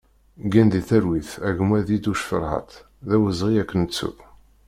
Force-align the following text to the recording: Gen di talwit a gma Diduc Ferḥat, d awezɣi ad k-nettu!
Gen 0.51 0.67
di 0.73 0.81
talwit 0.87 1.29
a 1.47 1.49
gma 1.57 1.79
Diduc 1.87 2.21
Ferḥat, 2.29 2.71
d 3.07 3.09
awezɣi 3.15 3.53
ad 3.61 3.67
k-nettu! 3.69 4.11